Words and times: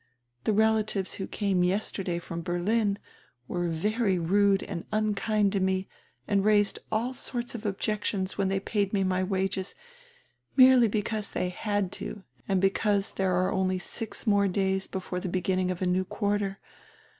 The 0.45 0.51
relatives 0.51 1.13
who 1.13 1.27
came 1.27 1.63
yesterday 1.63 2.17
from 2.17 2.41
Berlin 2.41 2.97
* 3.21 3.47
were 3.47 3.67
very 3.69 4.17
rude 4.17 4.63
and 4.63 4.83
unkind 4.91 5.51
to 5.53 5.59
me 5.59 5.87
and 6.27 6.43
raised 6.43 6.79
all 6.91 7.13
sorts 7.13 7.53
of 7.53 7.67
objections 7.67 8.35
when 8.35 8.47
they 8.47 8.59
paid 8.59 8.93
me 8.93 9.03
my 9.03 9.23
wages, 9.23 9.75
merely 10.57 10.87
because 10.87 11.33
diey 11.33 11.51
had 11.51 11.91
to 12.01 12.23
and 12.47 12.59
because 12.59 13.13
diere 13.13 13.29
are 13.35 13.51
only 13.51 13.77
six 13.77 14.25
more 14.25 14.47
days 14.47 14.87
before 14.87 15.19
die 15.19 15.29
beginning 15.29 15.69
of 15.69 15.83
a 15.83 15.85
new 15.85 16.03
quarter. 16.03 16.57